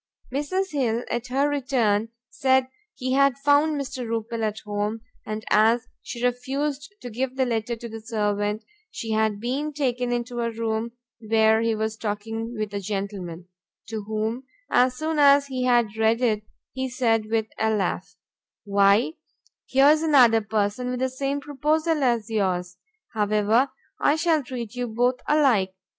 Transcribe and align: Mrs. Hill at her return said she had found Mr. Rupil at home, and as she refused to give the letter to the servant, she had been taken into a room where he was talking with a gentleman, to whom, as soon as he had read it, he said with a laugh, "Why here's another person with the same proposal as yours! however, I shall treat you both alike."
Mrs. 0.33 0.71
Hill 0.71 1.03
at 1.11 1.27
her 1.27 1.47
return 1.47 2.09
said 2.31 2.69
she 2.95 3.11
had 3.11 3.37
found 3.37 3.79
Mr. 3.79 4.03
Rupil 4.03 4.43
at 4.43 4.57
home, 4.61 5.01
and 5.27 5.45
as 5.51 5.85
she 6.01 6.25
refused 6.25 6.91
to 7.01 7.11
give 7.11 7.35
the 7.35 7.45
letter 7.45 7.75
to 7.75 7.87
the 7.87 8.01
servant, 8.01 8.63
she 8.89 9.11
had 9.11 9.39
been 9.39 9.71
taken 9.73 10.11
into 10.11 10.39
a 10.41 10.49
room 10.49 10.93
where 11.19 11.61
he 11.61 11.75
was 11.75 11.97
talking 11.97 12.55
with 12.57 12.73
a 12.73 12.79
gentleman, 12.79 13.45
to 13.89 14.01
whom, 14.05 14.45
as 14.71 14.97
soon 14.97 15.19
as 15.19 15.45
he 15.45 15.65
had 15.65 15.95
read 15.95 16.19
it, 16.19 16.45
he 16.73 16.89
said 16.89 17.27
with 17.29 17.45
a 17.59 17.69
laugh, 17.69 18.15
"Why 18.63 19.11
here's 19.69 20.01
another 20.01 20.41
person 20.41 20.89
with 20.89 20.99
the 20.99 21.09
same 21.09 21.41
proposal 21.41 22.01
as 22.03 22.27
yours! 22.27 22.75
however, 23.13 23.69
I 23.99 24.15
shall 24.15 24.41
treat 24.41 24.73
you 24.73 24.87
both 24.87 25.19
alike." 25.27 25.75